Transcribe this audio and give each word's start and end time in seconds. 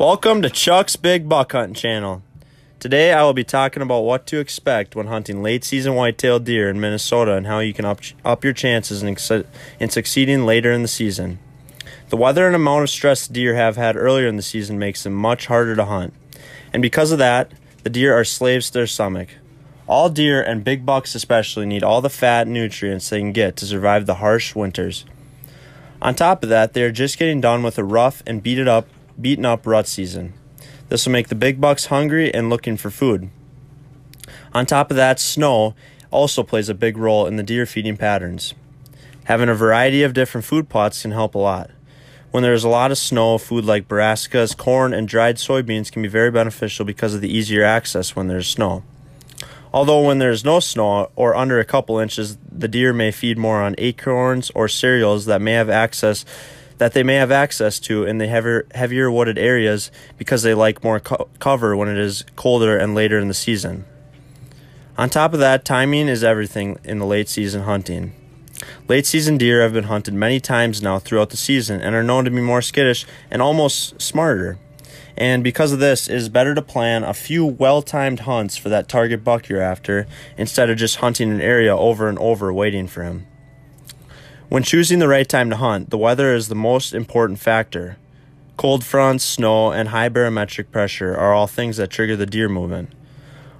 Welcome 0.00 0.40
to 0.40 0.48
Chuck's 0.48 0.96
Big 0.96 1.28
Buck 1.28 1.52
Hunting 1.52 1.74
Channel. 1.74 2.22
Today 2.78 3.12
I 3.12 3.22
will 3.22 3.34
be 3.34 3.44
talking 3.44 3.82
about 3.82 4.00
what 4.00 4.26
to 4.28 4.38
expect 4.38 4.96
when 4.96 5.08
hunting 5.08 5.42
late 5.42 5.62
season 5.62 5.94
whitetail 5.94 6.38
deer 6.38 6.70
in 6.70 6.80
Minnesota 6.80 7.34
and 7.34 7.46
how 7.46 7.58
you 7.58 7.74
can 7.74 7.84
up, 7.84 8.00
up 8.24 8.42
your 8.42 8.54
chances 8.54 9.02
in, 9.02 9.14
in 9.78 9.90
succeeding 9.90 10.46
later 10.46 10.72
in 10.72 10.80
the 10.80 10.88
season. 10.88 11.38
The 12.08 12.16
weather 12.16 12.46
and 12.46 12.56
amount 12.56 12.84
of 12.84 12.88
stress 12.88 13.28
deer 13.28 13.56
have 13.56 13.76
had 13.76 13.94
earlier 13.94 14.26
in 14.26 14.36
the 14.36 14.42
season 14.42 14.78
makes 14.78 15.02
them 15.02 15.12
much 15.12 15.48
harder 15.48 15.76
to 15.76 15.84
hunt. 15.84 16.14
And 16.72 16.80
because 16.80 17.12
of 17.12 17.18
that, 17.18 17.52
the 17.82 17.90
deer 17.90 18.18
are 18.18 18.24
slaves 18.24 18.68
to 18.68 18.78
their 18.78 18.86
stomach. 18.86 19.28
All 19.86 20.08
deer, 20.08 20.40
and 20.40 20.64
big 20.64 20.86
bucks 20.86 21.14
especially, 21.14 21.66
need 21.66 21.82
all 21.82 22.00
the 22.00 22.08
fat 22.08 22.46
and 22.46 22.54
nutrients 22.54 23.10
they 23.10 23.18
can 23.18 23.32
get 23.32 23.54
to 23.56 23.66
survive 23.66 24.06
the 24.06 24.14
harsh 24.14 24.54
winters. 24.54 25.04
On 26.00 26.14
top 26.14 26.42
of 26.42 26.48
that, 26.48 26.72
they 26.72 26.84
are 26.84 26.90
just 26.90 27.18
getting 27.18 27.42
done 27.42 27.62
with 27.62 27.76
a 27.76 27.84
rough 27.84 28.22
and 28.26 28.42
beat 28.42 28.58
it 28.58 28.66
up, 28.66 28.86
beaten 29.20 29.44
up 29.44 29.66
rut 29.66 29.86
season. 29.86 30.34
This 30.88 31.06
will 31.06 31.12
make 31.12 31.28
the 31.28 31.34
big 31.34 31.60
bucks 31.60 31.86
hungry 31.86 32.32
and 32.32 32.50
looking 32.50 32.76
for 32.76 32.90
food. 32.90 33.30
On 34.52 34.66
top 34.66 34.90
of 34.90 34.96
that, 34.96 35.20
snow 35.20 35.74
also 36.10 36.42
plays 36.42 36.68
a 36.68 36.74
big 36.74 36.96
role 36.96 37.26
in 37.26 37.36
the 37.36 37.42
deer 37.42 37.66
feeding 37.66 37.96
patterns. 37.96 38.54
Having 39.24 39.48
a 39.48 39.54
variety 39.54 40.02
of 40.02 40.12
different 40.12 40.44
food 40.44 40.68
plots 40.68 41.02
can 41.02 41.12
help 41.12 41.34
a 41.34 41.38
lot. 41.38 41.70
When 42.32 42.42
there 42.42 42.54
is 42.54 42.64
a 42.64 42.68
lot 42.68 42.90
of 42.90 42.98
snow, 42.98 43.38
food 43.38 43.64
like 43.64 43.88
brassicas, 43.88 44.56
corn, 44.56 44.92
and 44.92 45.06
dried 45.06 45.36
soybeans 45.36 45.90
can 45.90 46.02
be 46.02 46.08
very 46.08 46.30
beneficial 46.30 46.84
because 46.84 47.14
of 47.14 47.20
the 47.20 47.32
easier 47.32 47.64
access 47.64 48.14
when 48.14 48.28
there's 48.28 48.48
snow. 48.48 48.82
Although 49.72 50.02
when 50.02 50.18
there's 50.18 50.44
no 50.44 50.58
snow 50.58 51.10
or 51.14 51.36
under 51.36 51.60
a 51.60 51.64
couple 51.64 51.98
inches, 51.98 52.38
the 52.50 52.68
deer 52.68 52.92
may 52.92 53.12
feed 53.12 53.38
more 53.38 53.62
on 53.62 53.76
acorns 53.78 54.50
or 54.54 54.66
cereals 54.66 55.26
that 55.26 55.40
may 55.40 55.52
have 55.52 55.70
access 55.70 56.24
that 56.80 56.94
they 56.94 57.02
may 57.02 57.16
have 57.16 57.30
access 57.30 57.78
to 57.78 58.04
in 58.04 58.16
the 58.16 58.26
heavier, 58.26 58.66
heavier 58.74 59.10
wooded 59.10 59.36
areas 59.36 59.90
because 60.16 60.42
they 60.42 60.54
like 60.54 60.82
more 60.82 60.98
co- 60.98 61.28
cover 61.38 61.76
when 61.76 61.88
it 61.88 61.98
is 61.98 62.24
colder 62.36 62.78
and 62.78 62.94
later 62.94 63.18
in 63.18 63.28
the 63.28 63.34
season. 63.34 63.84
On 64.96 65.10
top 65.10 65.34
of 65.34 65.40
that, 65.40 65.66
timing 65.66 66.08
is 66.08 66.24
everything 66.24 66.78
in 66.82 66.98
the 66.98 67.04
late 67.04 67.28
season 67.28 67.64
hunting. 67.64 68.14
Late 68.88 69.04
season 69.04 69.36
deer 69.36 69.60
have 69.60 69.74
been 69.74 69.84
hunted 69.84 70.14
many 70.14 70.40
times 70.40 70.80
now 70.80 70.98
throughout 70.98 71.28
the 71.28 71.36
season 71.36 71.82
and 71.82 71.94
are 71.94 72.02
known 72.02 72.24
to 72.24 72.30
be 72.30 72.40
more 72.40 72.62
skittish 72.62 73.04
and 73.30 73.42
almost 73.42 74.00
smarter. 74.00 74.58
And 75.18 75.44
because 75.44 75.72
of 75.72 75.80
this, 75.80 76.08
it 76.08 76.16
is 76.16 76.30
better 76.30 76.54
to 76.54 76.62
plan 76.62 77.04
a 77.04 77.12
few 77.12 77.44
well 77.44 77.82
timed 77.82 78.20
hunts 78.20 78.56
for 78.56 78.70
that 78.70 78.88
target 78.88 79.22
buck 79.22 79.50
you're 79.50 79.60
after 79.60 80.06
instead 80.38 80.70
of 80.70 80.78
just 80.78 80.96
hunting 80.96 81.30
an 81.30 81.42
area 81.42 81.76
over 81.76 82.08
and 82.08 82.18
over 82.18 82.50
waiting 82.50 82.86
for 82.86 83.02
him. 83.02 83.26
When 84.50 84.64
choosing 84.64 84.98
the 84.98 85.06
right 85.06 85.28
time 85.28 85.48
to 85.50 85.56
hunt, 85.56 85.90
the 85.90 85.96
weather 85.96 86.34
is 86.34 86.48
the 86.48 86.56
most 86.56 86.92
important 86.92 87.38
factor. 87.38 87.98
Cold 88.56 88.82
fronts, 88.82 89.22
snow, 89.22 89.70
and 89.70 89.90
high 89.90 90.08
barometric 90.08 90.72
pressure 90.72 91.16
are 91.16 91.32
all 91.32 91.46
things 91.46 91.76
that 91.76 91.90
trigger 91.90 92.16
the 92.16 92.26
deer 92.26 92.48
movement. 92.48 92.90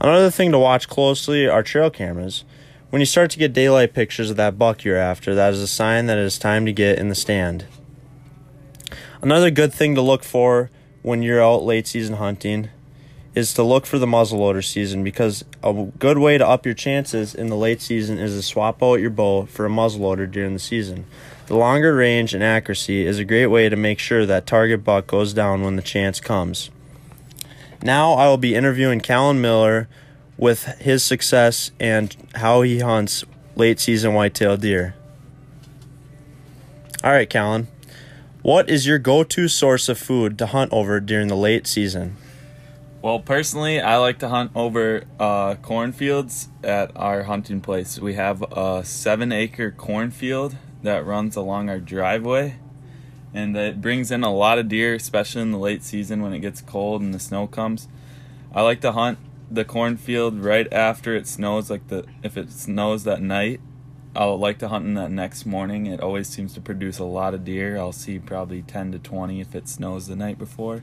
Another 0.00 0.30
thing 0.30 0.52
to 0.52 0.60
watch 0.60 0.88
closely 0.88 1.48
are 1.48 1.64
trail 1.64 1.90
cameras. 1.90 2.44
When 2.90 3.00
you 3.00 3.06
start 3.06 3.32
to 3.32 3.38
get 3.38 3.52
daylight 3.52 3.94
pictures 3.94 4.30
of 4.30 4.36
that 4.36 4.60
buck 4.60 4.84
you're 4.84 4.96
after, 4.96 5.34
that 5.34 5.52
is 5.52 5.60
a 5.60 5.66
sign 5.66 6.06
that 6.06 6.18
it 6.18 6.24
is 6.24 6.38
time 6.38 6.64
to 6.66 6.72
get 6.72 7.00
in 7.00 7.08
the 7.08 7.16
stand. 7.16 7.66
Another 9.20 9.50
good 9.50 9.74
thing 9.74 9.96
to 9.96 10.00
look 10.00 10.22
for 10.22 10.70
when 11.02 11.20
you're 11.20 11.42
out 11.42 11.64
late 11.64 11.88
season 11.88 12.14
hunting 12.14 12.68
is 13.36 13.52
to 13.52 13.62
look 13.62 13.84
for 13.84 13.98
the 13.98 14.06
muzzleloader 14.06 14.64
season 14.64 15.04
because 15.04 15.44
a 15.62 15.72
good 15.98 16.16
way 16.16 16.38
to 16.38 16.48
up 16.48 16.64
your 16.64 16.74
chances 16.74 17.34
in 17.34 17.48
the 17.48 17.56
late 17.56 17.82
season 17.82 18.18
is 18.18 18.34
to 18.34 18.42
swap 18.42 18.82
out 18.82 18.94
your 18.94 19.10
bow 19.10 19.44
for 19.44 19.66
a 19.66 19.68
muzzleloader 19.68 20.28
during 20.28 20.54
the 20.54 20.58
season. 20.58 21.04
The 21.46 21.56
longer 21.56 21.94
range 21.94 22.32
and 22.32 22.42
accuracy 22.42 23.04
is 23.04 23.18
a 23.18 23.26
great 23.26 23.48
way 23.48 23.68
to 23.68 23.76
make 23.76 23.98
sure 23.98 24.24
that 24.24 24.46
target 24.46 24.82
buck 24.82 25.06
goes 25.06 25.34
down 25.34 25.62
when 25.62 25.76
the 25.76 25.82
chance 25.82 26.18
comes. 26.18 26.70
Now 27.82 28.14
I 28.14 28.26
will 28.26 28.38
be 28.38 28.54
interviewing 28.54 29.00
Callan 29.00 29.38
Miller 29.38 29.86
with 30.38 30.64
his 30.80 31.02
success 31.02 31.70
and 31.78 32.16
how 32.36 32.62
he 32.62 32.80
hunts 32.80 33.22
late 33.54 33.78
season 33.78 34.14
whitetail 34.14 34.56
deer. 34.56 34.94
All 37.04 37.12
right, 37.12 37.28
Callan. 37.28 37.68
What 38.40 38.70
is 38.70 38.86
your 38.86 38.98
go 38.98 39.24
to 39.24 39.46
source 39.46 39.90
of 39.90 39.98
food 39.98 40.38
to 40.38 40.46
hunt 40.46 40.72
over 40.72 41.00
during 41.00 41.28
the 41.28 41.36
late 41.36 41.66
season? 41.66 42.16
Well, 43.06 43.20
personally, 43.20 43.80
I 43.80 43.98
like 43.98 44.18
to 44.18 44.28
hunt 44.28 44.50
over 44.56 45.04
uh, 45.20 45.54
cornfields 45.62 46.48
at 46.64 46.90
our 46.96 47.22
hunting 47.22 47.60
place. 47.60 48.00
We 48.00 48.14
have 48.14 48.42
a 48.42 48.82
seven 48.84 49.30
acre 49.30 49.70
cornfield 49.70 50.56
that 50.82 51.06
runs 51.06 51.36
along 51.36 51.70
our 51.70 51.78
driveway, 51.78 52.56
and 53.32 53.56
it 53.56 53.80
brings 53.80 54.10
in 54.10 54.24
a 54.24 54.34
lot 54.34 54.58
of 54.58 54.66
deer, 54.66 54.92
especially 54.92 55.42
in 55.42 55.52
the 55.52 55.58
late 55.58 55.84
season 55.84 56.20
when 56.20 56.32
it 56.32 56.40
gets 56.40 56.60
cold 56.60 57.00
and 57.00 57.14
the 57.14 57.20
snow 57.20 57.46
comes. 57.46 57.86
I 58.52 58.62
like 58.62 58.80
to 58.80 58.90
hunt 58.90 59.20
the 59.48 59.64
cornfield 59.64 60.40
right 60.40 60.66
after 60.72 61.14
it 61.14 61.28
snows, 61.28 61.70
like 61.70 61.86
the 61.86 62.06
if 62.24 62.36
it 62.36 62.50
snows 62.50 63.04
that 63.04 63.22
night 63.22 63.60
I'll 64.16 64.36
like 64.36 64.58
to 64.58 64.68
hunt 64.68 64.84
in 64.84 64.94
that 64.94 65.12
next 65.12 65.46
morning. 65.46 65.86
It 65.86 66.00
always 66.00 66.26
seems 66.26 66.54
to 66.54 66.60
produce 66.60 66.98
a 66.98 67.04
lot 67.04 67.34
of 67.34 67.44
deer. 67.44 67.78
I'll 67.78 67.92
see 67.92 68.18
probably 68.18 68.62
10 68.62 68.90
to 68.90 68.98
20 68.98 69.40
if 69.40 69.54
it 69.54 69.68
snows 69.68 70.08
the 70.08 70.16
night 70.16 70.38
before. 70.38 70.82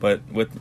But 0.00 0.28
with 0.32 0.58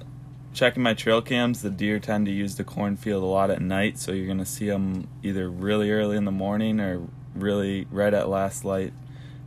checking 0.55 0.81
my 0.81 0.93
trail 0.93 1.21
cams, 1.21 1.61
the 1.61 1.69
deer 1.69 1.99
tend 1.99 2.25
to 2.25 2.31
use 2.31 2.55
the 2.55 2.63
cornfield 2.63 3.21
a 3.21 3.27
lot 3.27 3.51
at 3.51 3.61
night, 3.61 3.99
so 3.99 4.11
you're 4.11 4.25
going 4.25 4.39
to 4.39 4.45
see 4.45 4.67
them 4.67 5.07
either 5.21 5.49
really 5.49 5.91
early 5.91 6.17
in 6.17 6.25
the 6.25 6.31
morning 6.31 6.79
or 6.79 7.07
really 7.35 7.85
right 7.91 8.13
at 8.13 8.29
last 8.29 8.65
light 8.65 8.93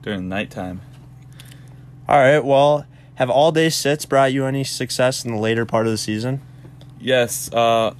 during 0.02 0.28
the 0.28 0.34
nighttime. 0.34 0.82
All 2.08 2.18
right, 2.18 2.44
well, 2.44 2.86
have 3.16 3.30
all 3.30 3.50
day 3.50 3.70
sits 3.70 4.06
brought 4.06 4.32
you 4.32 4.44
any 4.44 4.62
success 4.62 5.24
in 5.24 5.32
the 5.32 5.38
later 5.38 5.66
part 5.66 5.86
of 5.86 5.92
the 5.92 5.98
season? 5.98 6.40
Yes, 7.00 7.52
uh, 7.52 7.94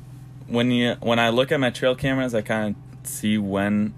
when 0.47 0.71
you 0.71 0.97
when 1.01 1.19
I 1.19 1.31
look 1.31 1.51
at 1.51 1.61
my 1.61 1.71
trail 1.71 1.95
cameras, 1.95 2.35
I 2.35 2.43
kind 2.43 2.75
of 2.75 3.09
see 3.09 3.39
when 3.39 3.95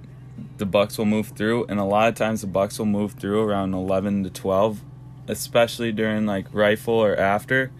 the 0.58 0.66
bucks 0.66 0.98
will 0.98 1.06
move 1.06 1.28
through 1.28 1.66
and 1.66 1.78
a 1.78 1.84
lot 1.84 2.08
of 2.08 2.14
times 2.14 2.40
the 2.42 2.46
bucks 2.46 2.78
will 2.78 2.86
move 2.86 3.12
through 3.12 3.42
around 3.42 3.74
11 3.74 4.24
to 4.24 4.30
12 4.30 4.80
especially 5.28 5.92
during 5.92 6.26
like 6.26 6.46
rifle 6.52 6.94
or 6.94 7.16
after 7.16 7.70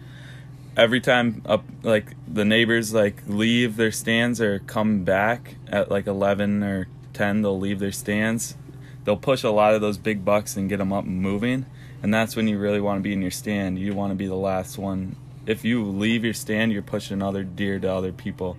every 0.77 1.01
time 1.01 1.41
up 1.45 1.63
like 1.83 2.15
the 2.27 2.45
neighbors 2.45 2.93
like 2.93 3.21
leave 3.27 3.75
their 3.75 3.91
stands 3.91 4.39
or 4.39 4.59
come 4.59 5.03
back 5.03 5.55
at 5.67 5.91
like 5.91 6.07
11 6.07 6.63
or 6.63 6.87
10 7.13 7.41
they'll 7.41 7.59
leave 7.59 7.79
their 7.79 7.91
stands. 7.91 8.55
They'll 9.03 9.17
push 9.17 9.43
a 9.43 9.49
lot 9.49 9.73
of 9.73 9.81
those 9.81 9.97
big 9.97 10.23
bucks 10.23 10.55
and 10.55 10.69
get 10.69 10.77
them 10.77 10.93
up 10.93 11.05
and 11.05 11.21
moving. 11.21 11.65
And 12.03 12.13
that's 12.13 12.35
when 12.35 12.47
you 12.47 12.57
really 12.57 12.81
want 12.81 12.99
to 12.99 13.01
be 13.01 13.13
in 13.13 13.21
your 13.21 13.31
stand. 13.31 13.79
You 13.79 13.93
want 13.93 14.11
to 14.11 14.15
be 14.15 14.27
the 14.27 14.35
last 14.35 14.77
one. 14.77 15.15
If 15.45 15.65
you 15.65 15.83
leave 15.83 16.23
your 16.23 16.33
stand 16.33 16.71
you're 16.71 16.81
pushing 16.81 17.21
other 17.21 17.43
deer 17.43 17.79
to 17.79 17.91
other 17.91 18.11
people. 18.11 18.57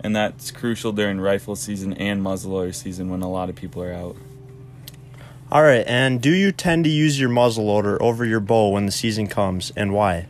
And 0.00 0.14
that's 0.14 0.50
crucial 0.50 0.92
during 0.92 1.18
rifle 1.18 1.56
season 1.56 1.94
and 1.94 2.22
muzzleloader 2.22 2.74
season 2.74 3.08
when 3.08 3.22
a 3.22 3.30
lot 3.30 3.48
of 3.48 3.56
people 3.56 3.82
are 3.82 3.92
out. 3.92 4.16
All 5.50 5.62
right, 5.62 5.84
and 5.86 6.20
do 6.20 6.30
you 6.30 6.52
tend 6.52 6.84
to 6.84 6.90
use 6.90 7.20
your 7.20 7.30
muzzleloader 7.30 7.98
over 8.00 8.24
your 8.24 8.40
bow 8.40 8.70
when 8.70 8.86
the 8.86 8.92
season 8.92 9.28
comes, 9.28 9.72
and 9.76 9.92
why? 9.92 10.26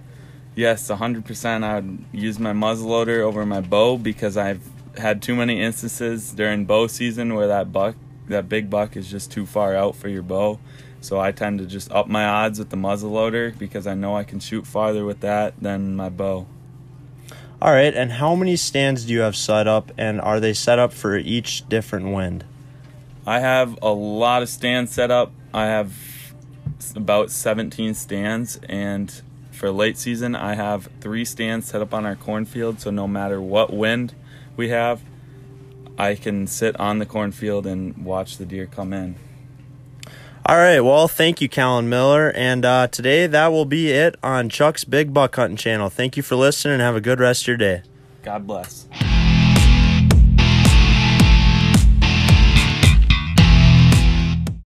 Yes, 0.56 0.88
100%. 0.88 1.65
I 1.65 1.75
would 1.76 2.04
use 2.12 2.38
my 2.38 2.53
muzzleloader 2.53 3.20
over 3.20 3.44
my 3.44 3.60
bow 3.60 3.98
because 3.98 4.37
I've 4.37 4.62
had 4.97 5.20
too 5.20 5.34
many 5.34 5.60
instances 5.60 6.32
during 6.32 6.65
bow 6.65 6.87
season 6.87 7.34
where 7.34 7.48
that 7.48 7.72
buck, 7.72 7.97
that 8.28 8.48
big 8.48 8.70
buck, 8.70 8.97
is 8.97 9.10
just 9.10 9.32
too 9.32 9.47
far 9.47 9.75
out 9.75 9.97
for 9.97 10.09
your 10.09 10.22
bow. 10.22 10.60
So 11.00 11.20
I 11.20 11.32
tend 11.32 11.59
to 11.59 11.66
just 11.66 11.91
up 11.91 12.06
my 12.06 12.25
odds 12.25 12.59
with 12.59 12.70
the 12.70 12.76
muzzleloader 12.76 13.59
because 13.59 13.87
I 13.87 13.94
know 13.94 14.16
I 14.16 14.25
can 14.25 14.41
shoot 14.41 14.66
farther 14.66 15.04
with 15.04 15.20
that 15.20 15.60
than 15.60 15.97
my 15.97 16.09
bow. 16.09 16.47
All 17.60 17.72
right, 17.72 17.94
and 17.94 18.12
how 18.12 18.34
many 18.34 18.56
stands 18.56 19.06
do 19.06 19.12
you 19.12 19.21
have 19.21 19.36
set 19.36 19.66
up, 19.66 19.91
and 19.97 20.21
are 20.21 20.38
they 20.38 20.53
set 20.53 20.78
up 20.78 20.92
for 20.92 21.16
each 21.16 21.68
different 21.68 22.12
wind? 22.12 22.45
I 23.27 23.41
have 23.41 23.78
a 23.80 23.92
lot 23.92 24.42
of 24.42 24.48
stands 24.48 24.92
set 24.92 25.10
up. 25.10 25.33
I 25.53 25.66
have 25.66 25.95
about 26.95 27.30
17 27.30 27.95
stands, 27.95 28.60
and 28.68 29.22
for 29.54 29.71
late 29.71 29.97
season, 29.97 30.34
I 30.34 30.54
have 30.54 30.89
three 31.01 31.24
stands 31.24 31.68
set 31.68 31.80
up 31.80 31.95
on 31.95 32.04
our 32.04 32.16
cornfield. 32.16 32.80
So 32.80 32.91
no 32.91 33.09
matter 33.09 33.41
what 33.41 33.72
wind 33.72 34.15
we 34.56 34.68
have, 34.68 35.03
I 35.97 36.16
can 36.16 36.47
sit 36.47 36.78
on 36.78 36.98
the 36.98 37.06
cornfield 37.06 37.66
and 37.66 38.04
watch 38.04 38.36
the 38.36 38.45
deer 38.45 38.66
come 38.66 38.92
in. 38.92 39.16
All 40.47 40.56
right. 40.56 40.80
Well, 40.80 41.09
thank 41.09 41.41
you, 41.41 41.48
Callan 41.48 41.89
Miller. 41.89 42.30
And 42.34 42.65
uh, 42.65 42.89
today, 42.89 43.27
that 43.27 43.48
will 43.48 43.65
be 43.65 43.92
it 43.92 44.16
on 44.22 44.51
Chuck's 44.51 44.84
Big 44.84 45.15
Buck 45.15 45.36
Hunting 45.36 45.57
channel. 45.57 45.89
Thank 45.89 46.18
you 46.18 46.22
for 46.22 46.36
listening 46.36 46.74
and 46.74 46.83
have 46.83 46.97
a 46.97 47.00
good 47.00 47.18
rest 47.18 47.45
of 47.45 47.48
your 47.48 47.57
day. 47.57 47.83
God 48.22 48.47
bless. 48.47 48.86